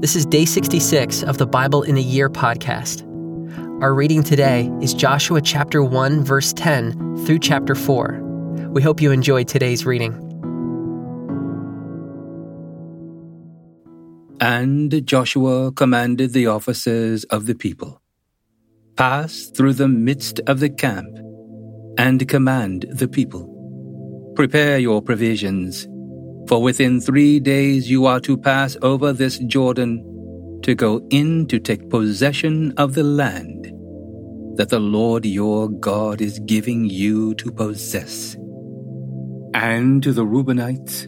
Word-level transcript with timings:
This 0.00 0.14
is 0.14 0.26
day 0.26 0.44
66 0.44 1.24
of 1.24 1.38
the 1.38 1.46
Bible 1.46 1.82
in 1.82 1.96
a 1.96 2.00
Year 2.00 2.30
podcast. 2.30 3.02
Our 3.82 3.92
reading 3.92 4.22
today 4.22 4.70
is 4.80 4.94
Joshua 4.94 5.40
chapter 5.40 5.82
1, 5.82 6.22
verse 6.22 6.52
10 6.52 7.26
through 7.26 7.40
chapter 7.40 7.74
4. 7.74 8.20
We 8.70 8.80
hope 8.80 9.02
you 9.02 9.10
enjoyed 9.10 9.48
today's 9.48 9.84
reading. 9.84 10.14
And 14.38 15.04
Joshua 15.04 15.72
commanded 15.72 16.32
the 16.32 16.46
officers 16.46 17.24
of 17.24 17.46
the 17.46 17.56
people 17.56 18.00
Pass 18.94 19.46
through 19.46 19.72
the 19.72 19.88
midst 19.88 20.38
of 20.46 20.60
the 20.60 20.70
camp 20.70 21.18
and 21.98 22.28
command 22.28 22.86
the 22.88 23.08
people. 23.08 24.32
Prepare 24.36 24.78
your 24.78 25.02
provisions 25.02 25.88
for 26.48 26.62
within 26.62 26.98
three 26.98 27.38
days 27.38 27.90
you 27.90 28.06
are 28.06 28.20
to 28.20 28.36
pass 28.36 28.76
over 28.80 29.12
this 29.12 29.38
Jordan 29.38 30.02
to 30.62 30.74
go 30.74 31.06
in 31.10 31.46
to 31.46 31.58
take 31.58 31.90
possession 31.90 32.72
of 32.78 32.94
the 32.94 33.02
land 33.02 33.66
that 34.56 34.70
the 34.70 34.80
Lord 34.80 35.26
your 35.26 35.68
God 35.68 36.20
is 36.22 36.38
giving 36.40 36.86
you 36.86 37.34
to 37.34 37.52
possess. 37.52 38.34
And 39.54 40.02
to 40.02 40.12
the 40.12 40.24
Reubenites, 40.24 41.06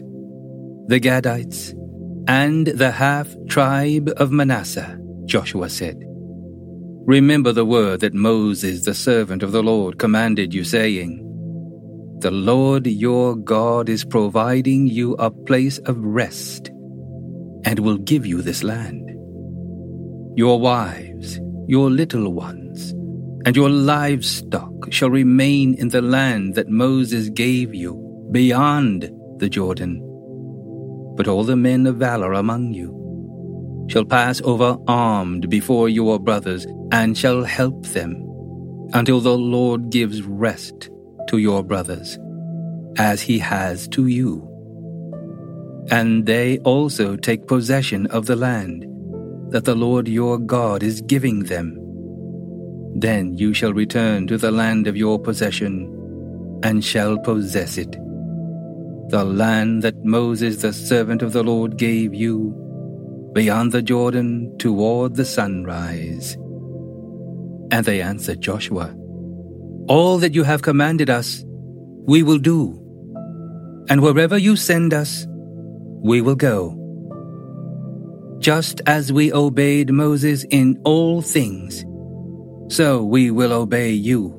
the 0.87 0.99
Gadites, 0.99 1.73
and 2.27 2.67
the 2.67 2.91
half 2.91 3.35
tribe 3.49 4.09
of 4.17 4.31
Manasseh, 4.31 4.97
Joshua 5.25 5.69
said, 5.69 5.97
Remember 7.05 7.51
the 7.51 7.65
word 7.65 8.01
that 8.01 8.13
Moses, 8.13 8.85
the 8.85 8.93
servant 8.93 9.41
of 9.41 9.51
the 9.51 9.63
Lord, 9.63 9.97
commanded 9.97 10.53
you, 10.53 10.63
saying, 10.63 11.27
the 12.21 12.29
Lord 12.29 12.85
your 12.85 13.35
God 13.35 13.89
is 13.89 14.05
providing 14.05 14.85
you 14.85 15.15
a 15.15 15.31
place 15.31 15.79
of 15.79 15.97
rest 15.97 16.67
and 17.65 17.79
will 17.79 17.97
give 17.97 18.27
you 18.27 18.43
this 18.43 18.61
land. 18.61 19.09
Your 20.37 20.59
wives, 20.59 21.39
your 21.67 21.89
little 21.89 22.31
ones, 22.31 22.91
and 23.43 23.55
your 23.55 23.71
livestock 23.71 24.71
shall 24.91 25.09
remain 25.09 25.73
in 25.73 25.87
the 25.87 26.03
land 26.03 26.53
that 26.53 26.69
Moses 26.69 27.29
gave 27.29 27.73
you 27.73 27.95
beyond 28.31 29.09
the 29.37 29.49
Jordan. 29.49 29.99
But 31.17 31.27
all 31.27 31.43
the 31.43 31.55
men 31.55 31.87
of 31.87 31.95
valor 31.95 32.33
among 32.33 32.75
you 32.75 33.87
shall 33.89 34.05
pass 34.05 34.39
over 34.43 34.77
armed 34.87 35.49
before 35.49 35.89
your 35.89 36.19
brothers 36.19 36.67
and 36.91 37.17
shall 37.17 37.43
help 37.43 37.83
them 37.87 38.13
until 38.93 39.21
the 39.21 39.35
Lord 39.35 39.89
gives 39.89 40.21
rest 40.21 40.90
to 41.27 41.37
your 41.37 41.63
brothers, 41.63 42.17
as 42.97 43.21
he 43.21 43.39
has 43.39 43.87
to 43.89 44.07
you. 44.07 44.47
And 45.89 46.25
they 46.25 46.59
also 46.59 47.15
take 47.15 47.47
possession 47.47 48.07
of 48.07 48.25
the 48.25 48.35
land 48.35 48.85
that 49.51 49.65
the 49.65 49.75
Lord 49.75 50.07
your 50.07 50.37
God 50.37 50.83
is 50.83 51.01
giving 51.01 51.43
them. 51.43 51.77
Then 52.95 53.37
you 53.37 53.53
shall 53.53 53.73
return 53.73 54.27
to 54.27 54.37
the 54.37 54.51
land 54.51 54.87
of 54.87 54.95
your 54.95 55.19
possession 55.19 55.87
and 56.63 56.83
shall 56.83 57.17
possess 57.17 57.77
it. 57.77 57.91
The 59.09 59.25
land 59.25 59.81
that 59.81 60.05
Moses 60.05 60.61
the 60.61 60.71
servant 60.71 61.21
of 61.21 61.33
the 61.33 61.43
Lord 61.43 61.77
gave 61.77 62.13
you 62.13 62.55
beyond 63.33 63.71
the 63.71 63.81
Jordan 63.81 64.55
toward 64.57 65.15
the 65.15 65.25
sunrise. 65.25 66.35
And 67.71 67.85
they 67.85 68.01
answered 68.01 68.41
Joshua, 68.41 68.95
all 69.87 70.17
that 70.19 70.33
you 70.33 70.43
have 70.43 70.61
commanded 70.61 71.09
us, 71.09 71.43
we 72.07 72.23
will 72.23 72.39
do. 72.39 72.77
And 73.89 74.01
wherever 74.01 74.37
you 74.37 74.55
send 74.55 74.93
us, 74.93 75.25
we 76.03 76.21
will 76.21 76.35
go. 76.35 76.77
Just 78.39 78.81
as 78.87 79.13
we 79.13 79.31
obeyed 79.31 79.91
Moses 79.91 80.45
in 80.49 80.79
all 80.83 81.21
things, 81.21 81.85
so 82.73 83.03
we 83.03 83.31
will 83.31 83.53
obey 83.53 83.91
you. 83.91 84.37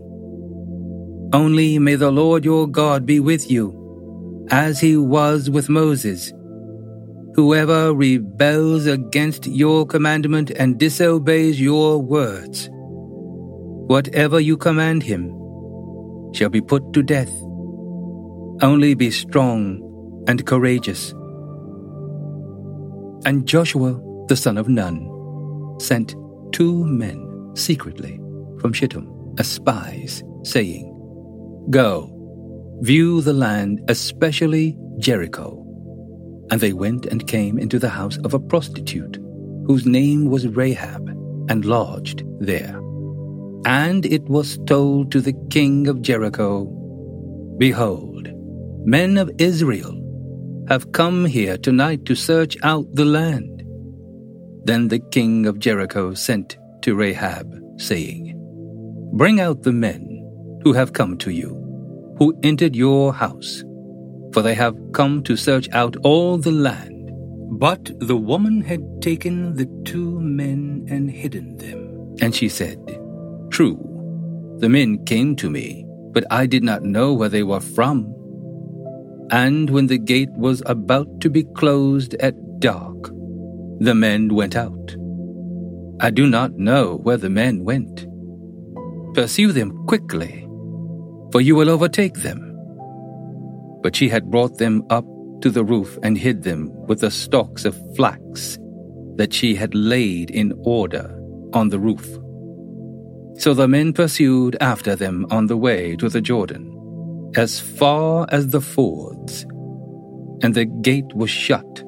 Only 1.32 1.78
may 1.78 1.94
the 1.94 2.10
Lord 2.10 2.44
your 2.44 2.66
God 2.66 3.06
be 3.06 3.20
with 3.20 3.50
you, 3.50 4.46
as 4.50 4.80
he 4.80 4.96
was 4.96 5.48
with 5.48 5.68
Moses. 5.68 6.32
Whoever 7.34 7.94
rebels 7.94 8.86
against 8.86 9.46
your 9.46 9.86
commandment 9.86 10.50
and 10.50 10.78
disobeys 10.78 11.60
your 11.60 12.02
words, 12.02 12.68
whatever 13.92 14.40
you 14.40 14.56
command 14.56 15.02
him, 15.02 15.22
shall 16.32 16.48
be 16.48 16.62
put 16.62 16.92
to 16.94 17.02
death. 17.02 17.32
Only 18.62 18.94
be 18.94 19.10
strong 19.10 20.24
and 20.26 20.46
courageous. 20.46 21.12
And 23.26 23.46
Joshua 23.46 24.00
the 24.28 24.36
son 24.36 24.56
of 24.56 24.68
Nun 24.68 24.96
sent 25.78 26.14
two 26.52 26.84
men 26.84 27.52
secretly 27.54 28.18
from 28.60 28.72
Shittim 28.72 29.34
as 29.38 29.48
spies, 29.48 30.22
saying, 30.42 30.88
Go, 31.68 32.08
view 32.80 33.20
the 33.20 33.34
land, 33.34 33.82
especially 33.88 34.74
Jericho. 34.98 35.58
And 36.50 36.62
they 36.62 36.72
went 36.72 37.04
and 37.06 37.28
came 37.28 37.58
into 37.58 37.78
the 37.78 37.90
house 37.90 38.16
of 38.24 38.32
a 38.32 38.40
prostitute, 38.40 39.16
whose 39.66 39.84
name 39.84 40.30
was 40.30 40.48
Rahab, 40.48 41.08
and 41.50 41.66
lodged 41.66 42.24
there. 42.40 42.80
And 43.64 44.04
it 44.06 44.24
was 44.24 44.58
told 44.66 45.12
to 45.12 45.20
the 45.20 45.34
king 45.50 45.86
of 45.86 46.02
Jericho, 46.02 46.64
Behold, 47.58 48.28
men 48.84 49.16
of 49.16 49.30
Israel 49.38 49.98
have 50.68 50.92
come 50.92 51.24
here 51.24 51.56
tonight 51.56 52.04
to 52.06 52.14
search 52.14 52.56
out 52.62 52.86
the 52.94 53.04
land. 53.04 53.62
Then 54.64 54.88
the 54.88 54.98
king 54.98 55.46
of 55.46 55.58
Jericho 55.58 56.14
sent 56.14 56.56
to 56.82 56.94
Rahab, 56.94 57.54
saying, 57.78 58.34
Bring 59.12 59.40
out 59.40 59.62
the 59.62 59.72
men 59.72 60.60
who 60.62 60.72
have 60.72 60.92
come 60.92 61.16
to 61.18 61.30
you, 61.30 61.50
who 62.18 62.38
entered 62.42 62.74
your 62.74 63.12
house, 63.12 63.62
for 64.32 64.42
they 64.42 64.54
have 64.54 64.76
come 64.92 65.22
to 65.24 65.36
search 65.36 65.68
out 65.72 65.96
all 66.02 66.38
the 66.38 66.52
land. 66.52 67.10
But 67.58 67.92
the 68.00 68.16
woman 68.16 68.62
had 68.62 69.02
taken 69.02 69.54
the 69.54 69.66
two 69.84 70.20
men 70.20 70.86
and 70.88 71.10
hidden 71.10 71.58
them. 71.58 72.16
And 72.20 72.34
she 72.34 72.48
said, 72.48 72.78
True, 73.52 74.56
the 74.60 74.68
men 74.70 75.04
came 75.04 75.36
to 75.36 75.50
me, 75.50 75.84
but 76.12 76.24
I 76.30 76.46
did 76.46 76.64
not 76.64 76.84
know 76.84 77.12
where 77.12 77.28
they 77.28 77.42
were 77.42 77.60
from. 77.60 78.14
And 79.30 79.68
when 79.68 79.88
the 79.88 79.98
gate 79.98 80.32
was 80.32 80.62
about 80.64 81.20
to 81.20 81.28
be 81.28 81.44
closed 81.44 82.14
at 82.14 82.34
dark, 82.60 83.10
the 83.78 83.94
men 83.94 84.34
went 84.34 84.56
out. 84.56 84.96
I 86.00 86.08
do 86.08 86.26
not 86.26 86.54
know 86.54 86.96
where 87.02 87.18
the 87.18 87.28
men 87.28 87.62
went. 87.62 88.06
Pursue 89.14 89.52
them 89.52 89.86
quickly, 89.86 90.48
for 91.30 91.42
you 91.42 91.54
will 91.54 91.68
overtake 91.68 92.22
them. 92.22 92.56
But 93.82 93.94
she 93.94 94.08
had 94.08 94.30
brought 94.30 94.56
them 94.56 94.82
up 94.88 95.04
to 95.42 95.50
the 95.50 95.64
roof 95.64 95.98
and 96.02 96.16
hid 96.16 96.42
them 96.42 96.70
with 96.86 97.00
the 97.00 97.10
stalks 97.10 97.66
of 97.66 97.76
flax 97.96 98.58
that 99.16 99.34
she 99.34 99.54
had 99.54 99.74
laid 99.74 100.30
in 100.30 100.54
order 100.64 101.18
on 101.52 101.68
the 101.68 101.78
roof. 101.78 102.18
So 103.38 103.54
the 103.54 103.68
men 103.68 103.92
pursued 103.92 104.56
after 104.60 104.94
them 104.94 105.26
on 105.30 105.46
the 105.46 105.56
way 105.56 105.96
to 105.96 106.08
the 106.08 106.20
Jordan, 106.20 107.32
as 107.36 107.58
far 107.58 108.26
as 108.30 108.48
the 108.48 108.60
fords, 108.60 109.44
and 110.42 110.54
the 110.54 110.66
gate 110.66 111.12
was 111.14 111.30
shut 111.30 111.84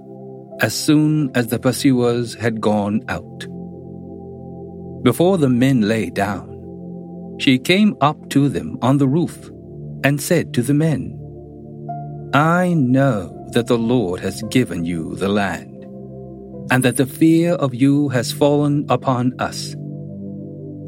as 0.61 0.75
soon 0.75 1.31
as 1.35 1.49
the 1.49 1.59
pursuers 1.59 2.35
had 2.35 2.61
gone 2.61 3.03
out. 3.09 3.47
Before 5.03 5.37
the 5.37 5.49
men 5.49 5.83
lay 5.83 6.11
down, 6.11 7.37
she 7.39 7.59
came 7.59 7.97
up 8.01 8.31
to 8.31 8.49
them 8.49 8.79
on 8.81 8.99
the 8.99 9.09
roof 9.09 9.51
and 10.05 10.21
said 10.21 10.55
to 10.55 10.63
the 10.63 10.75
men, 10.75 11.21
I 12.33 12.75
know 12.75 13.49
that 13.53 13.67
the 13.67 13.79
Lord 13.79 14.21
has 14.21 14.43
given 14.51 14.85
you 14.85 15.17
the 15.17 15.29
land, 15.29 15.85
and 16.71 16.83
that 16.85 16.97
the 16.97 17.07
fear 17.07 17.53
of 17.55 17.75
you 17.75 18.09
has 18.09 18.33
fallen 18.33 18.87
upon 18.89 19.39
us 19.41 19.75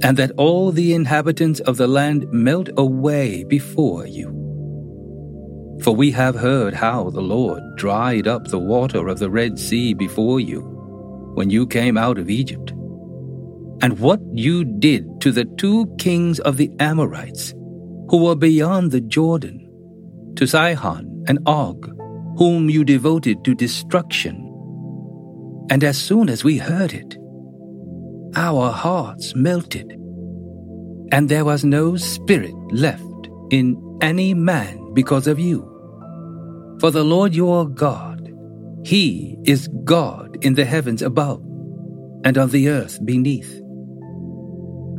and 0.03 0.17
that 0.17 0.33
all 0.37 0.73
the 0.73 0.93
inhabitants 0.93 1.61
of 1.61 1.77
the 1.77 1.87
land 1.87 2.27
melt 2.31 2.69
away 2.77 3.45
before 3.45 4.07
you. 4.07 4.33
For 5.83 5.95
we 5.95 6.11
have 6.13 6.35
heard 6.35 6.75
how 6.75 7.11
the 7.11 7.23
Lord 7.23 7.63
dried 7.77 8.27
up 8.27 8.47
the 8.47 8.59
water 8.59 9.09
of 9.09 9.19
the 9.19 9.31
Red 9.31 9.59
Sea 9.59 9.95
before 9.95 10.41
you 10.41 10.63
when 11.35 11.51
you 11.51 11.67
came 11.67 11.99
out 11.99 12.19
of 12.19 12.31
Egypt, 12.31 12.71
and 13.83 13.99
what 13.99 14.21
you 14.33 14.65
did 14.65 15.21
to 15.21 15.31
the 15.31 15.45
two 15.45 15.87
kings 15.99 16.41
of 16.41 16.57
the 16.57 16.71
Amorites 16.81 17.53
who 18.09 18.25
were 18.25 18.37
beyond 18.37 18.91
the 18.91 19.03
Jordan, 19.03 19.63
to 20.37 20.47
Sihon 20.47 21.25
and 21.29 21.39
Og, 21.47 21.91
whom 22.39 22.71
you 22.71 22.85
devoted 22.85 23.45
to 23.45 23.55
destruction. 23.55 24.43
And 25.71 25.83
as 25.83 25.99
soon 25.99 26.29
as 26.29 26.45
we 26.45 26.59
heard 26.59 26.93
it, 26.95 27.17
our 28.37 28.71
hearts 28.71 29.35
melted, 29.35 29.93
and 31.11 31.29
there 31.29 31.45
was 31.45 31.65
no 31.65 31.97
spirit 31.97 32.55
left 32.71 33.03
in 33.51 33.99
any 34.03 34.35
man 34.35 34.93
because 34.93 35.27
of 35.27 35.39
you. 35.39 35.65
For 36.79 36.91
the 36.91 37.05
Lord 37.05 37.35
your 37.35 37.67
God, 37.67 38.31
He 38.85 39.39
is 39.45 39.69
God 39.85 40.45
in 40.45 40.55
the 40.55 40.67
heavens 40.67 41.01
above 41.01 41.41
and 42.25 42.37
on 42.37 42.51
the 42.51 42.69
earth 42.69 43.05
beneath. 43.07 43.61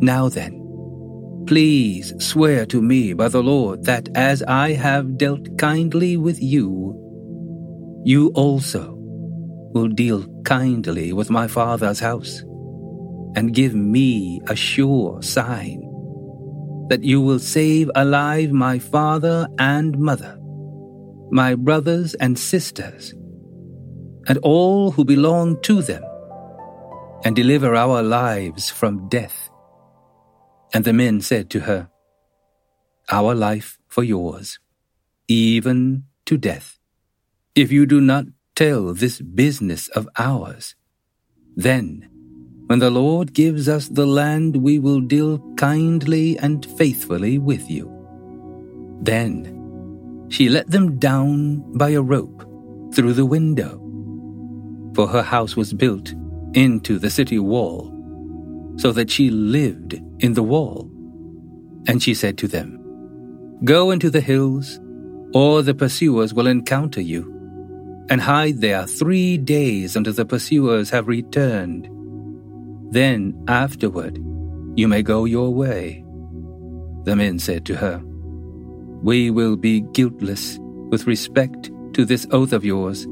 Now 0.01 0.29
then, 0.29 1.43
please 1.45 2.13
swear 2.17 2.65
to 2.67 2.81
me 2.81 3.13
by 3.13 3.27
the 3.27 3.43
Lord 3.43 3.83
that 3.85 4.09
as 4.15 4.41
I 4.43 4.73
have 4.73 5.17
dealt 5.17 5.57
kindly 5.59 6.17
with 6.17 6.41
you, 6.41 6.93
you 8.03 8.29
also 8.33 8.95
will 9.73 9.89
deal 9.89 10.25
kindly 10.43 11.13
with 11.13 11.29
my 11.29 11.47
father's 11.47 11.99
house, 11.99 12.41
and 13.35 13.53
give 13.53 13.73
me 13.75 14.41
a 14.47 14.55
sure 14.55 15.21
sign 15.21 15.81
that 16.89 17.03
you 17.03 17.21
will 17.21 17.39
save 17.39 17.91
alive 17.95 18.51
my 18.51 18.79
father 18.79 19.47
and 19.59 19.97
mother, 19.99 20.37
my 21.31 21.55
brothers 21.55 22.13
and 22.15 22.39
sisters, 22.39 23.13
and 24.27 24.37
all 24.39 24.91
who 24.91 25.03
belong 25.03 25.61
to 25.61 25.81
them, 25.81 26.03
and 27.25 27.35
deliver 27.35 27.75
our 27.75 28.01
lives 28.01 28.69
from 28.69 29.09
death. 29.09 29.49
And 30.73 30.85
the 30.85 30.93
men 30.93 31.21
said 31.21 31.49
to 31.51 31.61
her, 31.61 31.89
Our 33.09 33.35
life 33.35 33.77
for 33.87 34.03
yours, 34.03 34.59
even 35.27 36.03
to 36.25 36.37
death. 36.37 36.79
If 37.55 37.71
you 37.71 37.85
do 37.85 37.99
not 37.99 38.25
tell 38.55 38.93
this 38.93 39.19
business 39.21 39.87
of 39.89 40.07
ours, 40.17 40.75
then 41.55 42.09
when 42.67 42.79
the 42.79 42.91
Lord 42.91 43.33
gives 43.33 43.69
us 43.69 43.87
the 43.87 44.05
land, 44.05 44.57
we 44.57 44.77
will 44.77 44.99
deal 44.99 45.39
kindly 45.55 46.37
and 46.37 46.65
faithfully 46.77 47.37
with 47.37 47.71
you. 47.71 47.89
Then 49.01 50.27
she 50.29 50.49
let 50.49 50.69
them 50.69 50.99
down 50.99 51.63
by 51.77 51.91
a 51.91 52.01
rope 52.01 52.43
through 52.93 53.13
the 53.13 53.25
window, 53.25 53.79
for 54.93 55.07
her 55.07 55.23
house 55.23 55.55
was 55.55 55.71
built 55.73 56.13
into 56.53 56.99
the 56.99 57.09
city 57.09 57.39
wall, 57.39 57.93
so 58.77 58.91
that 58.91 59.09
she 59.09 59.29
lived 59.29 59.93
in 60.19 60.33
the 60.33 60.43
wall. 60.43 60.91
And 61.87 62.03
she 62.03 62.13
said 62.13 62.37
to 62.39 62.49
them, 62.49 62.83
Go 63.63 63.91
into 63.91 64.09
the 64.09 64.21
hills, 64.21 64.77
or 65.33 65.61
the 65.61 65.73
pursuers 65.73 66.33
will 66.33 66.47
encounter 66.47 67.01
you, 67.01 67.33
and 68.09 68.19
hide 68.19 68.59
there 68.59 68.85
three 68.85 69.37
days 69.37 69.95
until 69.95 70.13
the 70.13 70.25
pursuers 70.25 70.89
have 70.89 71.07
returned 71.07 71.89
then 72.89 73.33
afterward 73.47 74.17
you 74.75 74.87
may 74.87 75.01
go 75.01 75.25
your 75.25 75.53
way. 75.53 76.05
The 77.03 77.15
men 77.15 77.39
said 77.39 77.65
to 77.65 77.75
her, 77.75 78.01
We 79.01 79.31
will 79.31 79.55
be 79.55 79.81
guiltless 79.81 80.59
with 80.89 81.07
respect 81.07 81.71
to 81.93 82.05
this 82.05 82.27
oath 82.31 82.53
of 82.53 82.63
yours 82.63 83.07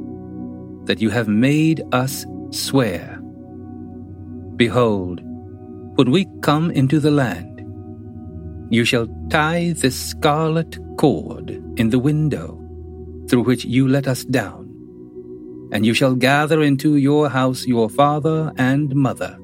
that 0.85 1.01
you 1.01 1.09
have 1.09 1.27
made 1.27 1.81
us 1.91 2.25
swear. 2.51 3.19
Behold, 4.55 5.21
when 5.95 6.11
we 6.11 6.27
come 6.41 6.71
into 6.71 6.99
the 6.99 7.11
land, 7.11 7.61
you 8.69 8.85
shall 8.85 9.07
tie 9.29 9.73
this 9.75 9.99
scarlet 9.99 10.77
cord 10.97 11.49
in 11.77 11.89
the 11.89 11.99
window 11.99 12.61
through 13.27 13.43
which 13.43 13.65
you 13.65 13.87
let 13.87 14.07
us 14.07 14.23
down, 14.23 14.69
and 15.71 15.85
you 15.85 15.93
shall 15.93 16.15
gather 16.15 16.61
into 16.61 16.97
your 16.97 17.29
house 17.29 17.65
your 17.65 17.89
father 17.89 18.53
and 18.57 18.93
mother 18.95 19.37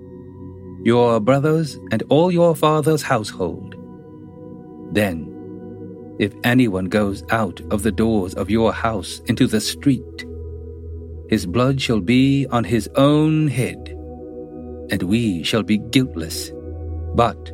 your 0.83 1.19
brothers, 1.19 1.78
and 1.92 2.04
all 2.10 2.31
your 2.31 2.56
father's 2.56 3.01
household. 3.01 3.75
Then, 4.94 5.28
if 6.19 6.33
anyone 6.44 6.86
goes 6.86 7.24
out 7.30 7.62
of 7.72 7.83
the 7.83 7.92
doors 7.92 8.33
of 8.33 8.50
your 8.50 8.74
house 8.74 9.22
into 9.28 9.48
the 9.48 9.62
street, 9.62 10.25
his 11.30 11.45
blood 11.45 11.81
shall 11.81 12.01
be 12.01 12.45
on 12.48 12.63
his 12.63 12.89
own 12.95 13.48
head, 13.48 13.95
and 14.92 15.04
we 15.04 15.44
shall 15.44 15.63
be 15.63 15.78
guiltless. 15.78 16.51
But 17.16 17.51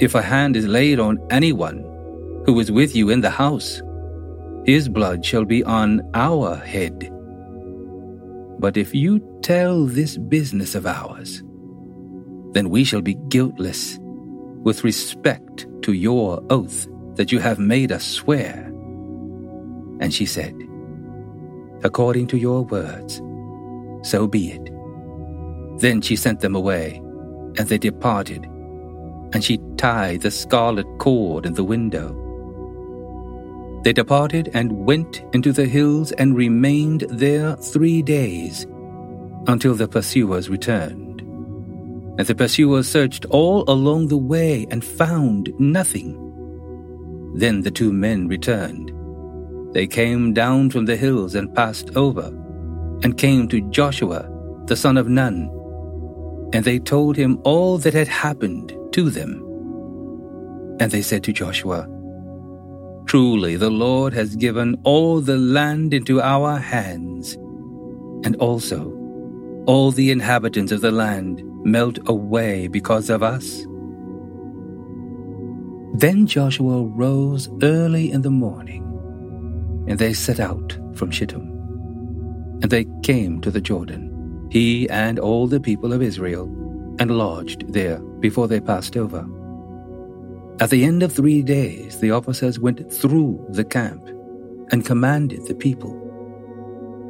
if 0.00 0.14
a 0.14 0.22
hand 0.22 0.56
is 0.56 0.66
laid 0.66 0.98
on 0.98 1.18
anyone 1.30 1.84
who 2.46 2.58
is 2.58 2.72
with 2.72 2.96
you 2.96 3.10
in 3.10 3.20
the 3.20 3.30
house, 3.30 3.82
his 4.64 4.88
blood 4.88 5.24
shall 5.24 5.44
be 5.44 5.62
on 5.64 6.00
our 6.14 6.56
head. 6.56 7.12
But 8.58 8.76
if 8.76 8.94
you 8.94 9.20
tell 9.42 9.84
this 9.84 10.16
business 10.16 10.74
of 10.74 10.86
ours, 10.86 11.42
then 12.52 12.70
we 12.70 12.84
shall 12.84 13.02
be 13.02 13.14
guiltless 13.28 13.98
with 14.62 14.84
respect 14.84 15.66
to 15.82 15.92
your 15.92 16.42
oath 16.50 16.86
that 17.14 17.32
you 17.32 17.38
have 17.38 17.58
made 17.58 17.92
us 17.92 18.04
swear. 18.04 18.66
And 20.00 20.12
she 20.12 20.26
said, 20.26 20.54
According 21.82 22.26
to 22.28 22.38
your 22.38 22.62
words, 22.64 23.22
so 24.02 24.26
be 24.26 24.52
it. 24.52 24.70
Then 25.80 26.00
she 26.00 26.16
sent 26.16 26.40
them 26.40 26.54
away, 26.54 26.96
and 27.58 27.68
they 27.68 27.78
departed, 27.78 28.44
and 29.32 29.42
she 29.42 29.58
tied 29.76 30.20
the 30.20 30.30
scarlet 30.30 30.86
cord 30.98 31.46
in 31.46 31.54
the 31.54 31.64
window. 31.64 32.16
They 33.82 33.94
departed 33.94 34.50
and 34.52 34.84
went 34.84 35.22
into 35.32 35.52
the 35.52 35.66
hills 35.66 36.12
and 36.12 36.36
remained 36.36 37.06
there 37.08 37.56
three 37.56 38.02
days 38.02 38.66
until 39.46 39.74
the 39.74 39.88
pursuers 39.88 40.50
returned. 40.50 41.09
And 42.20 42.26
the 42.26 42.34
pursuers 42.34 42.86
searched 42.86 43.24
all 43.30 43.64
along 43.66 44.08
the 44.08 44.18
way 44.18 44.66
and 44.70 44.84
found 44.84 45.54
nothing. 45.58 46.12
Then 47.34 47.62
the 47.62 47.70
two 47.70 47.94
men 47.94 48.28
returned. 48.28 48.92
They 49.72 49.86
came 49.86 50.34
down 50.34 50.68
from 50.68 50.84
the 50.84 50.98
hills 50.98 51.34
and 51.34 51.54
passed 51.54 51.96
over, 51.96 52.26
and 53.02 53.16
came 53.16 53.48
to 53.48 53.66
Joshua, 53.70 54.28
the 54.66 54.76
son 54.76 54.98
of 54.98 55.08
Nun. 55.08 55.48
And 56.52 56.62
they 56.62 56.78
told 56.78 57.16
him 57.16 57.40
all 57.42 57.78
that 57.78 57.94
had 57.94 58.08
happened 58.08 58.76
to 58.92 59.08
them. 59.08 59.42
And 60.78 60.92
they 60.92 61.00
said 61.00 61.24
to 61.24 61.32
Joshua, 61.32 61.88
Truly 63.06 63.56
the 63.56 63.70
Lord 63.70 64.12
has 64.12 64.36
given 64.36 64.78
all 64.84 65.22
the 65.22 65.38
land 65.38 65.94
into 65.94 66.20
our 66.20 66.58
hands, 66.58 67.32
and 68.26 68.36
also 68.36 68.99
all 69.70 69.92
the 69.92 70.10
inhabitants 70.10 70.72
of 70.72 70.80
the 70.80 70.90
land 70.90 71.44
melt 71.64 71.96
away 72.06 72.66
because 72.66 73.08
of 73.08 73.22
us? 73.22 73.64
Then 75.94 76.26
Joshua 76.26 76.82
rose 76.82 77.48
early 77.62 78.10
in 78.10 78.22
the 78.22 78.32
morning, 78.32 78.82
and 79.86 79.96
they 79.96 80.12
set 80.12 80.40
out 80.40 80.76
from 80.94 81.12
Shittim. 81.12 81.42
And 82.62 82.68
they 82.68 82.84
came 83.04 83.40
to 83.42 83.50
the 83.52 83.60
Jordan, 83.60 84.48
he 84.50 84.90
and 84.90 85.20
all 85.20 85.46
the 85.46 85.60
people 85.60 85.92
of 85.92 86.02
Israel, 86.02 86.46
and 86.98 87.16
lodged 87.16 87.72
there 87.72 88.00
before 88.18 88.48
they 88.48 88.58
passed 88.58 88.96
over. 88.96 89.24
At 90.58 90.70
the 90.70 90.84
end 90.84 91.04
of 91.04 91.12
three 91.12 91.44
days, 91.44 92.00
the 92.00 92.10
officers 92.10 92.58
went 92.58 92.92
through 92.92 93.46
the 93.50 93.64
camp 93.64 94.04
and 94.72 94.84
commanded 94.84 95.46
the 95.46 95.54
people 95.54 95.94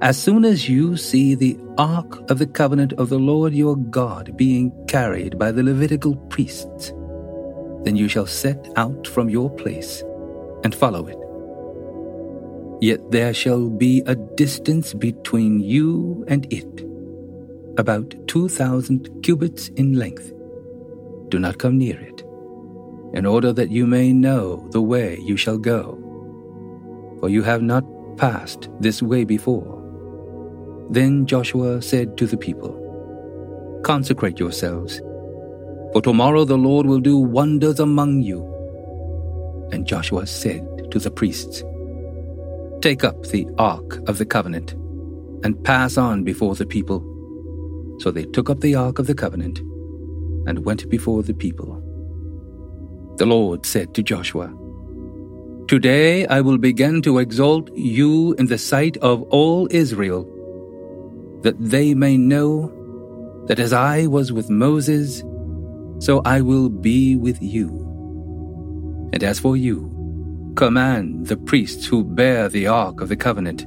as 0.03 0.21
soon 0.21 0.45
as 0.45 0.69
you 0.69 0.97
see 0.97 1.35
the 1.35 1.59
Ark 1.77 2.31
of 2.31 2.39
the 2.39 2.47
Covenant 2.47 2.95
of 2.95 3.11
the 3.11 3.19
Lord 3.19 3.53
your 3.53 3.77
God 3.77 4.37
being 4.37 4.73
carried 4.87 5.39
by 5.39 5.53
the 5.53 5.63
Levitical 5.63 6.17
priests, 6.29 6.93
then 7.85 7.97
you 7.97 8.09
shall 8.09 8.27
set 8.27 8.69
out 8.77 9.07
from 9.07 9.29
your 9.29 9.51
place 9.51 10.03
and 10.65 10.75
follow 10.75 11.07
it. 11.07 11.19
Yet 12.83 13.11
there 13.11 13.35
shall 13.35 13.69
be 13.69 14.03
a 14.07 14.15
distance 14.15 14.95
between 14.95 15.61
you 15.61 16.25
and 16.29 16.51
it, 16.51 16.85
about 17.79 18.15
two 18.27 18.49
thousand 18.49 19.23
cubits 19.23 19.69
in 19.69 19.95
length. 19.95 20.33
Do 21.29 21.39
not 21.39 21.59
come 21.59 21.77
near 21.77 22.01
it, 22.01 22.23
in 23.13 23.27
order 23.27 23.53
that 23.53 23.71
you 23.71 23.87
may 23.87 24.13
know 24.13 24.67
the 24.73 24.81
way 24.81 25.19
you 25.21 25.37
shall 25.37 25.59
go, 25.59 25.99
for 27.21 27.29
you 27.29 27.43
have 27.43 27.63
not 27.63 27.85
passed 28.17 28.69
this 28.81 29.03
way 29.03 29.25
before. 29.25 29.80
Then 30.91 31.25
Joshua 31.25 31.81
said 31.81 32.19
to 32.19 32.27
the 32.27 32.37
people, 32.37 32.77
Consecrate 33.85 34.41
yourselves, 34.41 34.99
for 35.93 36.03
tomorrow 36.03 36.45
the 36.45 36.59
Lord 36.59 36.85
will 36.85 36.99
do 36.99 37.17
wonders 37.17 37.79
among 37.79 38.23
you. 38.23 38.43
And 39.71 39.87
Joshua 39.87 40.27
said 40.27 40.67
to 40.91 40.99
the 40.99 41.11
priests, 41.13 41.63
Take 42.81 43.05
up 43.05 43.23
the 43.27 43.47
ark 43.57 44.01
of 44.09 44.19
the 44.19 44.27
covenant 44.27 44.73
and 45.45 45.63
pass 45.63 45.97
on 45.97 46.25
before 46.25 46.57
the 46.57 46.67
people. 46.67 47.07
So 48.01 48.11
they 48.11 48.25
took 48.25 48.51
up 48.51 48.59
the 48.59 48.75
ark 48.75 48.99
of 48.99 49.07
the 49.07 49.15
covenant 49.15 49.61
and 50.49 50.65
went 50.65 50.89
before 50.91 51.23
the 51.23 51.35
people. 51.35 51.81
The 53.17 53.27
Lord 53.27 53.65
said 53.65 53.95
to 53.95 54.03
Joshua, 54.03 54.53
Today 55.69 56.27
I 56.27 56.41
will 56.41 56.59
begin 56.59 57.01
to 57.03 57.19
exalt 57.19 57.71
you 57.77 58.35
in 58.41 58.47
the 58.47 58.59
sight 58.59 58.97
of 58.97 59.23
all 59.31 59.69
Israel 59.71 60.29
that 61.43 61.57
they 61.59 61.95
may 61.95 62.17
know 62.17 62.73
that 63.47 63.59
as 63.59 63.73
I 63.73 64.07
was 64.07 64.33
with 64.33 64.51
Moses, 64.51 65.23
so 65.99 66.23
I 66.25 66.41
will 66.41 66.69
be 66.69 67.17
with 67.17 67.43
you. 67.43 67.69
And 69.13 69.25
as 69.25 69.39
for 69.39 69.57
you, 69.57 70.53
command 70.57 71.27
the 71.27 71.37
priests 71.37 71.87
who 71.87 72.05
bear 72.05 72.49
the 72.49 72.67
ark 72.67 73.01
of 73.01 73.09
the 73.09 73.17
covenant. 73.17 73.65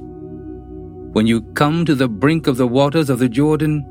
When 1.12 1.26
you 1.26 1.42
come 1.54 1.84
to 1.84 1.94
the 1.94 2.08
brink 2.08 2.46
of 2.46 2.56
the 2.56 2.66
waters 2.66 3.10
of 3.10 3.18
the 3.18 3.28
Jordan, 3.28 3.84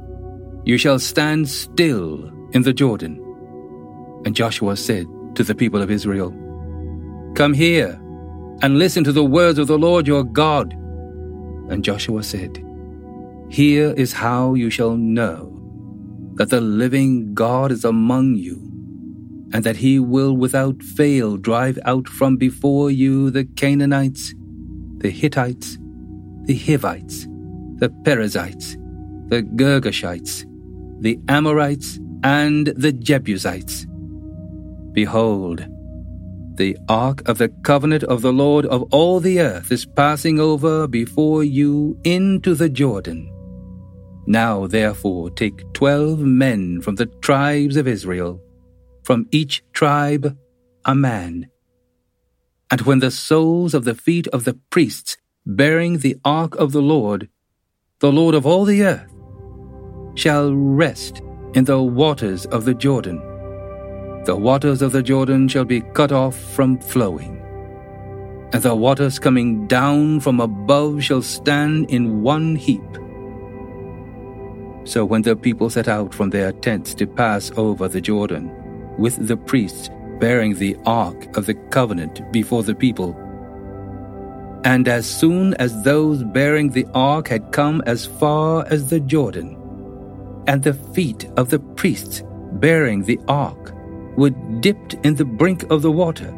you 0.66 0.78
shall 0.78 1.00
stand 1.00 1.50
still 1.50 2.32
in 2.54 2.62
the 2.63 2.74
Jordan. 2.74 3.20
And 4.25 4.36
Joshua 4.36 4.78
said 4.78 5.06
to 5.36 5.44
the 5.44 5.56
people 5.56 5.82
of 5.82 5.92
Israel, 5.92 6.32
Come 7.36 7.54
here 7.54 8.00
and 8.62 8.80
listen 8.80 9.04
to 9.04 9.12
the 9.12 9.24
words 9.25 9.60
of 9.60 9.68
the 9.68 9.78
Lord 9.78 10.08
your 10.08 10.24
God. 10.24 10.74
And 11.70 11.84
Joshua 11.84 12.24
said, 12.24 12.62
Here 13.50 13.92
is 13.92 14.14
how 14.14 14.54
you 14.56 14.70
shall 14.70 14.96
know 14.96 15.60
that 16.36 16.50
the 16.50 16.62
living 16.62 17.34
God 17.34 17.72
is 17.72 17.86
among 17.86 18.36
you, 18.36 18.56
and 19.54 19.64
that 19.64 19.78
he 19.78 20.00
will 20.00 20.36
without 20.36 20.82
fail 20.82 21.38
drive 21.38 21.78
out 21.86 22.08
from 22.08 22.38
before 22.38 22.90
you 22.90 23.30
the 23.30 23.46
Canaanites, 23.46 24.34
the 24.98 25.12
Hittites, 25.12 25.78
the 26.46 26.56
Hivites, 26.56 27.28
the 27.76 27.90
Perizzites, 28.04 28.74
the 29.28 29.44
Girgashites, 29.44 30.46
the 31.02 31.20
Amorites, 31.28 32.00
and 32.24 32.68
the 32.68 32.92
Jebusites. 32.92 33.86
Behold, 34.94 35.66
the 36.56 36.78
ark 36.88 37.28
of 37.28 37.40
the 37.40 37.50
covenant 37.64 38.04
of 38.04 38.22
the 38.22 38.34
Lord 38.34 38.66
of 38.68 38.84
all 38.92 39.20
the 39.20 39.40
earth 39.40 39.72
is 39.72 39.86
passing 39.86 40.40
over 40.40 40.88
before 40.88 41.44
you 41.44 41.98
into 42.04 42.54
the 42.54 42.70
Jordan. 42.70 43.33
Now 44.25 44.68
therefore 44.68 45.30
take 45.30 45.72
twelve 45.74 46.20
men 46.20 46.82
from 46.82 46.96
the 46.96 47.08
tribes 47.08 47.75
of 47.75 47.88
Israel, 47.88 48.42
from 49.03 49.27
each 49.32 49.63
tribe 49.74 50.38
a 50.86 50.96
man. 50.96 51.50
And 52.72 52.82
when 52.82 53.00
the 53.00 53.12
soles 53.12 53.74
of 53.74 53.84
the 53.84 53.96
feet 53.96 54.27
of 54.27 54.46
the 54.46 54.58
priests 54.70 55.18
bearing 55.46 55.98
the 55.98 56.15
ark 56.24 56.56
of 56.56 56.72
the 56.72 56.82
Lord, 56.82 57.30
the 58.00 58.12
Lord 58.12 58.34
of 58.34 58.46
all 58.46 58.65
the 58.65 58.84
earth, 58.84 59.13
shall 60.15 60.53
rest 60.53 61.22
in 61.53 61.65
the 61.65 61.82
waters 61.82 62.46
of 62.48 62.65
the 62.65 62.74
Jordan, 62.74 63.22
the 64.25 64.36
waters 64.36 64.82
of 64.82 64.94
the 64.94 65.03
Jordan 65.03 65.50
shall 65.50 65.65
be 65.65 65.82
cut 65.82 66.13
off 66.13 66.38
from 66.56 66.80
flowing, 66.80 67.42
and 68.53 68.63
the 68.63 68.74
waters 68.74 69.20
coming 69.20 69.68
down 69.68 70.22
from 70.22 70.39
above 70.39 71.03
shall 71.03 71.22
stand 71.22 71.89
in 71.89 72.22
one 72.22 72.56
heap 72.56 72.82
so 74.86 75.06
when 75.06 75.22
the 75.22 75.36
people 75.36 75.70
set 75.70 75.88
out 75.88 76.13
from 76.13 76.30
their 76.30 76.52
tents 76.52 76.94
to 76.96 77.08
pass 77.08 77.52
over 77.58 77.88
the 77.88 78.02
Jordan, 78.02 78.52
with 78.98 79.28
the 79.28 79.38
priests 79.38 79.90
bearing 80.20 80.56
the 80.56 80.78
ark 80.86 81.36
of 81.38 81.46
the 81.46 81.56
covenant 81.72 82.22
before 82.32 82.63
the 82.63 82.75
people, 82.75 83.16
and 84.66 84.88
as 84.88 85.06
soon 85.06 85.54
as 85.56 85.84
those 85.84 86.24
bearing 86.24 86.70
the 86.70 86.86
ark 86.94 87.28
had 87.28 87.52
come 87.52 87.82
as 87.86 88.06
far 88.06 88.66
as 88.68 88.90
the 88.90 89.00
Jordan, 89.00 89.58
and 90.48 90.63
the 90.63 90.74
feet 90.74 91.30
of 91.38 91.50
the 91.50 91.60
priests 91.60 92.24
bearing 92.54 93.04
the 93.04 93.20
ark 93.28 93.74
were 94.16 94.30
dipped 94.62 94.94
in 95.06 95.16
the 95.16 95.25
brink 95.25 95.63
of 95.72 95.82
the 95.82 95.92
water, 95.92 96.32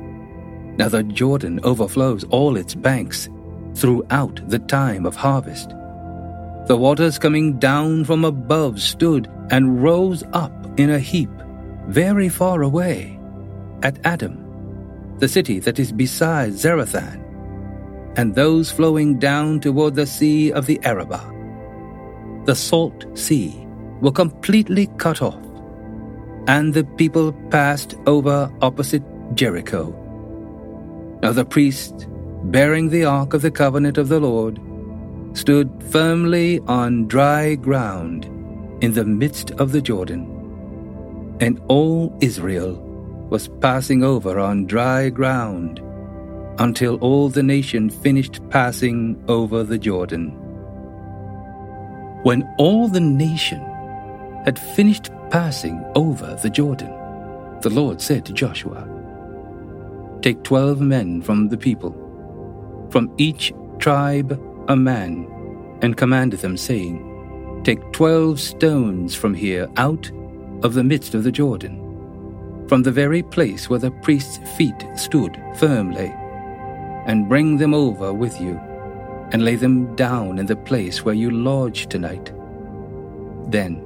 now 0.78 0.90
the 0.90 1.04
Jordan 1.04 1.60
overflows 1.64 2.24
all 2.26 2.58
its 2.58 2.76
banks 2.76 3.30
throughout 3.76 4.42
the 4.50 4.60
time 4.60 5.06
of 5.06 5.16
harvest. 5.16 5.74
The 6.68 6.76
waters 6.76 7.20
coming 7.20 7.60
down 7.60 8.06
from 8.06 8.26
above 8.26 8.82
stood 8.82 9.30
and 9.52 9.84
rose 9.84 10.24
up 10.34 10.80
in 10.80 10.90
a 10.90 10.98
heap 10.98 11.30
very 11.88 12.28
far 12.28 12.64
away 12.64 13.20
at 13.84 14.00
Adam, 14.04 14.42
the 15.20 15.28
city 15.28 15.60
that 15.60 15.78
is 15.78 15.92
beside 15.92 16.54
Zarethan, 16.54 17.22
and 18.18 18.34
those 18.34 18.72
flowing 18.72 19.20
down 19.20 19.60
toward 19.60 19.94
the 19.94 20.08
sea 20.08 20.52
of 20.52 20.66
the 20.66 20.80
Arabah. 20.84 21.32
The 22.46 22.56
salt 22.56 23.06
sea 23.14 23.54
were 24.02 24.12
completely 24.12 24.88
cut 24.98 25.22
off, 25.22 25.46
and 26.48 26.74
the 26.74 26.84
people 26.98 27.32
passed 27.52 27.94
over 28.08 28.52
opposite 28.64 29.04
Jericho. 29.36 29.94
Now 31.22 31.32
the 31.32 31.46
priest, 31.46 32.08
bearing 32.46 32.90
the 32.90 33.06
ark 33.06 33.36
of 33.36 33.44
the 33.44 33.52
covenant 33.52 34.00
of 34.00 34.10
the 34.10 34.20
Lord, 34.20 34.60
stood 35.36 35.70
firmly 35.90 36.60
on 36.62 37.08
dry 37.08 37.56
ground 37.56 38.26
in 38.82 38.94
the 38.94 39.04
midst 39.04 39.52
of 39.52 39.74
the 39.74 39.82
Jordan, 39.82 40.24
and 41.42 41.62
all 41.68 42.18
Israel 42.22 42.76
was 43.30 43.50
passing 43.60 44.02
over 44.04 44.40
on 44.40 44.66
dry 44.66 45.10
ground 45.10 45.82
until 46.60 46.96
all 46.96 47.28
the 47.28 47.44
nation 47.44 47.90
finished 47.90 48.40
passing 48.50 49.22
over 49.28 49.64
the 49.64 49.78
Jordan. 49.78 50.30
When 52.24 52.48
all 52.58 52.88
the 52.88 53.02
nation 53.02 53.60
had 54.46 54.58
finished 54.58 55.10
passing 55.32 55.84
over 55.96 56.40
the 56.42 56.50
Jordan, 56.50 56.94
the 57.60 57.70
Lord 57.70 58.02
said 58.02 58.26
to 58.26 58.34
Joshua, 58.34 58.88
Take 60.22 60.44
twelve 60.44 60.80
men 60.80 61.22
from 61.22 61.50
the 61.50 61.58
people, 61.58 61.94
from 62.90 63.14
each 63.18 63.54
tribe 63.80 64.40
a 64.68 64.76
man, 64.76 65.28
and 65.82 65.98
commanded 65.98 66.40
them, 66.40 66.58
saying, 66.58 67.62
Take 67.64 67.92
twelve 67.92 68.40
stones 68.40 69.16
from 69.16 69.34
here 69.34 69.68
out 69.78 70.12
of 70.64 70.74
the 70.74 70.84
midst 70.84 71.16
of 71.16 71.24
the 71.24 71.32
Jordan, 71.32 71.82
from 72.68 72.84
the 72.84 72.92
very 72.92 73.22
place 73.22 73.70
where 73.70 73.80
the 73.80 73.92
priest's 73.92 74.38
feet 74.56 74.86
stood 74.96 75.40
firmly, 75.56 76.14
and 77.06 77.30
bring 77.30 77.58
them 77.58 77.74
over 77.74 78.14
with 78.14 78.40
you, 78.42 78.60
and 79.32 79.44
lay 79.44 79.56
them 79.56 79.96
down 79.96 80.40
in 80.40 80.46
the 80.46 80.56
place 80.56 81.04
where 81.04 81.16
you 81.16 81.32
lodge 81.32 81.88
tonight. 81.88 82.32
Then 83.48 83.82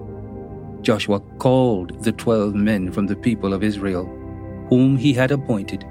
Joshua 0.82 1.20
called 1.40 2.04
the 2.04 2.14
twelve 2.14 2.56
men 2.56 2.92
from 2.92 3.08
the 3.08 3.16
people 3.16 3.54
of 3.54 3.64
Israel, 3.64 4.06
whom 4.70 4.96
he 4.96 5.14
had 5.14 5.32
appointed, 5.32 5.84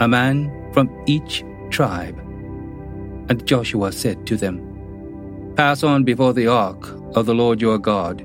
a 0.00 0.08
man 0.08 0.72
from 0.72 0.90
each 1.06 1.44
tribe 1.70 2.20
and 3.28 3.46
Joshua 3.46 3.92
said 3.92 4.26
to 4.26 4.36
them, 4.36 5.54
Pass 5.56 5.82
on 5.82 6.04
before 6.04 6.32
the 6.32 6.48
ark 6.48 6.88
of 7.16 7.26
the 7.26 7.34
Lord 7.34 7.60
your 7.60 7.78
God 7.78 8.20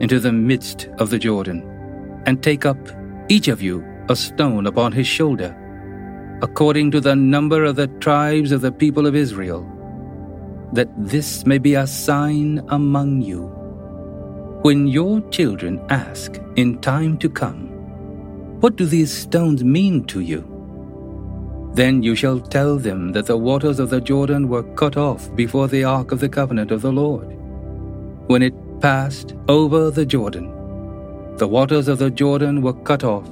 into 0.00 0.18
the 0.18 0.32
midst 0.32 0.88
of 0.98 1.10
the 1.10 1.18
Jordan, 1.18 1.62
and 2.26 2.42
take 2.42 2.64
up 2.64 2.78
each 3.28 3.48
of 3.48 3.62
you 3.62 3.84
a 4.08 4.16
stone 4.16 4.66
upon 4.66 4.92
his 4.92 5.06
shoulder, 5.06 5.54
according 6.42 6.90
to 6.90 7.00
the 7.00 7.14
number 7.14 7.64
of 7.64 7.76
the 7.76 7.86
tribes 7.86 8.50
of 8.50 8.60
the 8.60 8.72
people 8.72 9.06
of 9.06 9.14
Israel, 9.14 9.70
that 10.72 10.88
this 10.96 11.46
may 11.46 11.58
be 11.58 11.74
a 11.74 11.86
sign 11.86 12.60
among 12.68 13.22
you. 13.22 13.42
When 14.62 14.88
your 14.88 15.20
children 15.30 15.84
ask 15.90 16.40
in 16.56 16.80
time 16.80 17.18
to 17.18 17.28
come, 17.28 17.68
What 18.60 18.76
do 18.76 18.86
these 18.86 19.12
stones 19.12 19.62
mean 19.62 20.04
to 20.06 20.20
you? 20.20 20.53
Then 21.74 22.04
you 22.04 22.14
shall 22.14 22.38
tell 22.38 22.76
them 22.78 23.10
that 23.12 23.26
the 23.26 23.36
waters 23.36 23.80
of 23.80 23.90
the 23.90 24.00
Jordan 24.00 24.48
were 24.48 24.62
cut 24.74 24.96
off 24.96 25.34
before 25.34 25.66
the 25.66 25.82
ark 25.82 26.12
of 26.12 26.20
the 26.20 26.28
covenant 26.28 26.70
of 26.70 26.82
the 26.82 26.92
Lord. 26.92 27.26
When 28.28 28.42
it 28.42 28.54
passed 28.80 29.34
over 29.48 29.90
the 29.90 30.06
Jordan, 30.06 30.52
the 31.36 31.48
waters 31.48 31.88
of 31.88 31.98
the 31.98 32.10
Jordan 32.10 32.62
were 32.62 32.74
cut 32.74 33.02
off. 33.02 33.28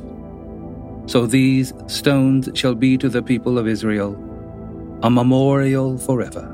So 1.07 1.25
these 1.25 1.73
stones 1.87 2.49
shall 2.55 2.75
be 2.75 2.99
to 2.99 3.09
the 3.09 3.23
people 3.23 3.59
of 3.59 3.69
Israel 3.69 4.19
a 5.05 5.11
memorial 5.11 5.97
forever. 5.99 6.49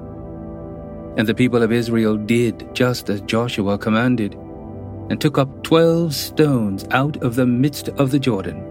And 1.16 1.26
the 1.26 1.35
people 1.35 1.62
of 1.62 1.73
Israel 1.73 2.16
did 2.16 2.75
just 2.75 3.09
as 3.09 3.23
Joshua 3.23 3.78
commanded, 3.78 4.35
and 5.11 5.18
took 5.21 5.38
up 5.38 5.62
twelve 5.62 6.14
stones 6.14 6.87
out 6.90 7.16
of 7.23 7.35
the 7.35 7.47
midst 7.47 7.88
of 7.88 8.11
the 8.11 8.18
Jordan 8.18 8.67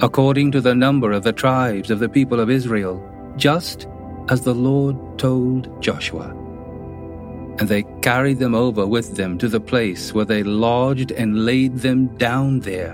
according 0.00 0.52
to 0.52 0.60
the 0.60 0.74
number 0.74 1.12
of 1.12 1.24
the 1.24 1.32
tribes 1.32 1.90
of 1.90 1.98
the 1.98 2.08
people 2.08 2.38
of 2.40 2.50
Israel, 2.50 3.02
just 3.36 3.88
as 4.28 4.42
the 4.42 4.54
Lord 4.54 5.18
told 5.18 5.82
Joshua. 5.82 6.34
And 7.58 7.68
they 7.68 7.82
carried 8.02 8.38
them 8.38 8.54
over 8.54 8.86
with 8.86 9.16
them 9.16 9.38
to 9.38 9.48
the 9.48 9.60
place 9.60 10.14
where 10.14 10.24
they 10.24 10.44
lodged 10.44 11.10
and 11.10 11.44
laid 11.44 11.78
them 11.78 12.06
down 12.16 12.60
there. 12.60 12.92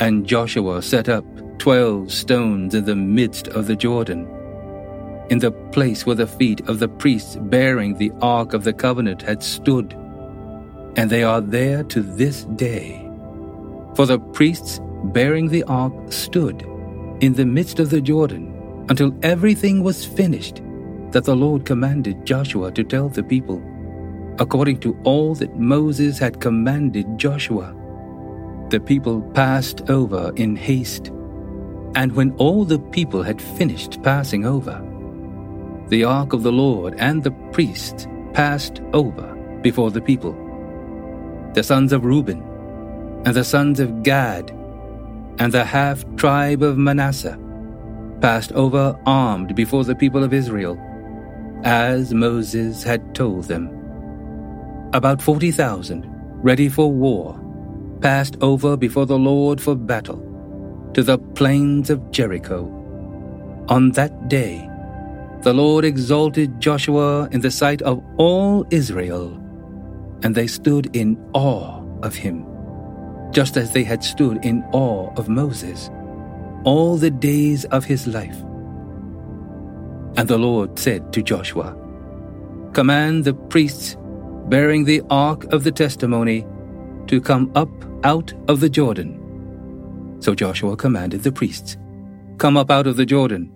And 0.00 0.26
Joshua 0.26 0.82
set 0.82 1.08
up 1.08 1.24
twelve 1.58 2.12
stones 2.12 2.74
in 2.74 2.84
the 2.84 2.96
midst 2.96 3.48
of 3.48 3.66
the 3.66 3.76
Jordan, 3.76 4.28
in 5.30 5.38
the 5.38 5.52
place 5.72 6.04
where 6.04 6.16
the 6.16 6.26
feet 6.26 6.60
of 6.68 6.78
the 6.78 6.88
priests 6.88 7.36
bearing 7.36 7.96
the 7.96 8.12
ark 8.20 8.52
of 8.52 8.64
the 8.64 8.72
covenant 8.72 9.22
had 9.22 9.42
stood. 9.42 9.94
And 10.96 11.08
they 11.08 11.22
are 11.22 11.40
there 11.40 11.84
to 11.84 12.02
this 12.02 12.44
day. 12.56 13.06
For 13.94 14.06
the 14.06 14.18
priests 14.18 14.80
bearing 15.04 15.48
the 15.48 15.64
ark, 15.64 15.92
stood 16.10 16.62
in 17.20 17.34
the 17.34 17.44
midst 17.46 17.78
of 17.78 17.90
the 17.90 18.00
Jordan 18.00 18.84
until 18.88 19.14
everything 19.22 19.82
was 19.82 20.04
finished 20.04 20.62
that 21.10 21.24
the 21.24 21.36
Lord 21.36 21.64
commanded 21.64 22.24
Joshua 22.24 22.70
to 22.72 22.84
tell 22.84 23.08
the 23.08 23.22
people, 23.22 23.62
according 24.38 24.78
to 24.80 24.96
all 25.04 25.34
that 25.34 25.58
Moses 25.58 26.18
had 26.18 26.40
commanded 26.40 27.18
Joshua. 27.18 27.74
The 28.70 28.80
people 28.80 29.20
passed 29.32 29.90
over 29.90 30.32
in 30.36 30.56
haste, 30.56 31.08
and 31.94 32.12
when 32.12 32.32
all 32.36 32.64
the 32.64 32.78
people 32.78 33.22
had 33.22 33.42
finished 33.42 34.02
passing 34.02 34.44
over, 34.46 34.80
the 35.88 36.04
ark 36.04 36.32
of 36.32 36.44
the 36.44 36.52
Lord 36.52 36.94
and 36.98 37.24
the 37.24 37.32
priests 37.52 38.06
passed 38.32 38.80
over 38.92 39.34
before 39.62 39.90
the 39.90 40.00
people. 40.00 40.36
the 41.54 41.62
sons 41.64 41.92
of 41.92 42.04
Reuben, 42.04 42.42
and 43.24 43.34
the 43.34 43.44
sons 43.44 43.80
of 43.80 44.02
Gad, 44.04 44.52
and 45.38 45.52
the 45.52 45.64
half 45.64 46.04
tribe 46.16 46.62
of 46.62 46.76
Manasseh, 46.76 47.38
passed 48.20 48.52
over 48.52 48.98
armed 49.06 49.54
before 49.54 49.84
the 49.84 49.94
people 49.94 50.22
of 50.22 50.34
Israel, 50.34 50.78
as 51.64 52.12
Moses 52.12 52.82
had 52.82 53.14
told 53.14 53.44
them. 53.44 53.70
About 54.92 55.22
forty 55.22 55.50
thousand, 55.50 56.06
ready 56.42 56.68
for 56.68 56.90
war, 56.90 57.38
passed 58.00 58.36
over 58.40 58.76
before 58.76 59.06
the 59.06 59.18
Lord 59.18 59.60
for 59.60 59.74
battle, 59.74 60.20
to 60.94 61.02
the 61.02 61.18
plains 61.18 61.90
of 61.90 62.10
Jericho. 62.10 62.64
On 63.68 63.92
that 63.92 64.28
day, 64.28 64.68
the 65.42 65.54
Lord 65.54 65.84
exalted 65.84 66.60
Joshua 66.60 67.28
in 67.30 67.40
the 67.40 67.50
sight 67.50 67.80
of 67.82 68.02
all 68.16 68.66
Israel, 68.70 69.40
and 70.22 70.34
they 70.34 70.46
stood 70.46 70.94
in 70.94 71.16
awe 71.32 71.82
of 72.02 72.14
him, 72.14 72.44
just 73.30 73.56
as 73.56 73.72
they 73.72 73.84
had 73.84 74.02
stood 74.02 74.44
in 74.44 74.64
awe 74.72 75.12
of 75.16 75.28
Moses 75.28 75.90
all 76.64 76.96
the 76.96 77.10
days 77.10 77.64
of 77.66 77.84
his 77.84 78.06
life. 78.06 78.36
And 80.16 80.28
the 80.28 80.38
Lord 80.38 80.78
said 80.78 81.12
to 81.12 81.22
Joshua, 81.22 81.76
Command 82.72 83.24
the 83.24 83.34
priests 83.34 83.96
bearing 84.48 84.84
the 84.84 85.02
ark 85.10 85.44
of 85.52 85.64
the 85.64 85.72
testimony 85.72 86.46
to 87.06 87.20
come 87.20 87.50
up 87.54 87.70
out 88.04 88.32
of 88.48 88.60
the 88.60 88.68
Jordan. 88.68 89.16
So 90.20 90.34
Joshua 90.34 90.76
commanded 90.76 91.22
the 91.22 91.32
priests, 91.32 91.76
Come 92.38 92.56
up 92.56 92.70
out 92.70 92.86
of 92.86 92.96
the 92.96 93.06
Jordan. 93.06 93.52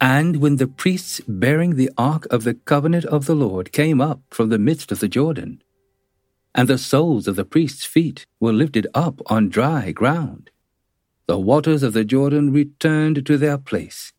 And 0.00 0.36
when 0.36 0.56
the 0.56 0.66
priests 0.66 1.20
bearing 1.26 1.76
the 1.76 1.90
ark 1.96 2.26
of 2.30 2.44
the 2.44 2.54
covenant 2.54 3.04
of 3.06 3.26
the 3.26 3.34
Lord 3.34 3.72
came 3.72 4.00
up 4.00 4.20
from 4.30 4.50
the 4.50 4.58
midst 4.58 4.92
of 4.92 5.00
the 5.00 5.08
Jordan, 5.08 5.62
and 6.56 6.68
the 6.68 6.78
soles 6.78 7.28
of 7.28 7.36
the 7.36 7.44
priests' 7.44 7.84
feet 7.84 8.24
were 8.40 8.52
lifted 8.52 8.86
up 8.94 9.20
on 9.26 9.50
dry 9.50 9.92
ground, 9.92 10.50
the 11.26 11.38
waters 11.38 11.82
of 11.82 11.92
the 11.92 12.04
Jordan 12.04 12.50
returned 12.50 13.26
to 13.26 13.36
their 13.36 13.58
place, 13.58 14.14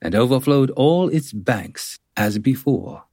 and 0.00 0.14
overflowed 0.14 0.70
all 0.70 1.10
its 1.10 1.32
banks 1.32 2.00
as 2.16 2.38
before. 2.38 3.04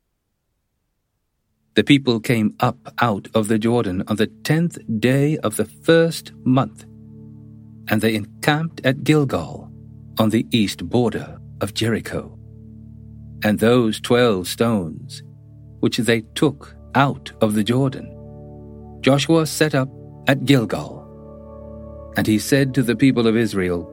The 1.75 1.84
people 1.84 2.19
came 2.19 2.55
up 2.62 2.93
out 3.00 3.27
of 3.34 3.50
the 3.50 3.60
Jordan 3.60 4.03
on 4.08 4.15
the 4.15 4.27
tenth 4.27 4.77
day 5.00 5.38
of 5.39 5.58
the 5.58 5.65
first 5.65 6.31
month, 6.43 6.86
and 7.89 8.01
they 8.01 8.15
encamped 8.15 8.79
at 8.86 9.03
Gilgal 9.03 9.69
on 10.17 10.29
the 10.29 10.48
east 10.51 10.88
border 10.88 11.39
of 11.60 11.74
Jericho. 11.74 12.38
And 13.43 13.60
those 13.60 14.00
twelve 14.00 14.48
stones, 14.48 15.24
which 15.81 15.98
they 15.98 16.22
took 16.36 16.75
out 16.96 17.31
of 17.41 17.53
the 17.53 17.63
Jordan, 17.63 18.15
Joshua 19.01 19.46
set 19.46 19.75
up 19.75 19.89
at 20.27 20.46
Gilgal. 20.46 21.06
And 22.18 22.27
he 22.27 22.39
said 22.39 22.74
to 22.74 22.84
the 22.84 22.96
people 22.96 23.27
of 23.27 23.38
Israel, 23.38 23.84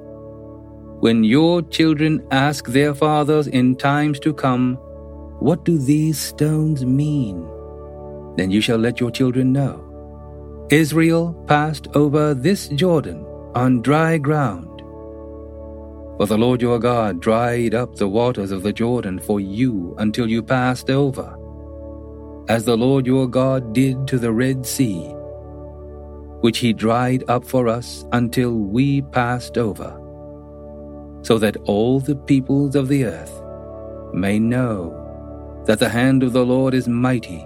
When 1.01 1.25
your 1.25 1.63
children 1.63 2.27
ask 2.31 2.67
their 2.67 2.95
fathers 2.95 3.47
in 3.47 3.77
times 3.77 4.19
to 4.21 4.33
come, 4.35 4.75
What 5.41 5.65
do 5.65 5.79
these 5.79 6.19
stones 6.19 6.85
mean? 6.85 7.47
Then 8.37 8.51
you 8.51 8.61
shall 8.61 8.79
let 8.79 9.01
your 9.01 9.11
children 9.11 9.53
know. 9.53 9.83
Israel 10.71 11.33
passed 11.47 11.89
over 11.95 12.35
this 12.35 12.69
Jordan 12.69 13.25
on 13.55 13.83
dry 13.83 14.19
ground 14.19 14.77
for 16.17 16.25
the 16.25 16.39
Lord 16.39 16.63
your 16.63 16.79
God 16.79 17.21
dried 17.21 17.75
up 17.75 17.97
the 17.97 18.09
waters 18.09 18.51
of 18.51 18.63
the 18.63 18.73
Jordan 18.73 19.19
for 19.19 19.39
you 19.39 19.95
until 19.99 20.27
you 20.27 20.43
passed 20.43 20.89
over, 20.89 21.36
as 22.49 22.65
the 22.65 22.77
Lord 22.77 23.07
your 23.07 23.29
God 23.29 23.73
did 23.73 24.07
to 24.09 24.19
the 24.19 24.33
Red 24.33 24.65
Sea, 24.65 25.13
which 26.41 26.59
he 26.59 26.73
dried 26.73 27.25
up 27.29 27.45
for 27.45 27.67
us 27.69 28.05
until 28.13 28.53
we 28.53 29.03
passed 29.03 29.59
over, 29.59 29.91
so 31.23 31.39
that 31.39 31.57
all 31.65 31.99
the 31.99 32.15
peoples 32.15 32.77
of 32.77 32.89
the 32.89 33.05
earth 33.05 33.43
may 34.15 34.39
know 34.39 35.03
that 35.67 35.81
the 35.81 35.89
hand 35.89 36.23
of 36.23 36.33
the 36.33 36.47
Lord 36.47 36.73
is 36.73 36.87
mighty, 36.87 37.45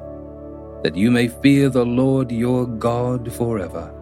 that 0.82 0.96
you 0.96 1.10
may 1.10 1.28
fear 1.28 1.70
the 1.70 1.86
Lord 1.86 2.30
your 2.30 2.66
God 2.66 3.32
forever. 3.32 3.94